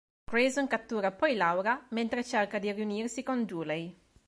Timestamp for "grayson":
0.25-0.65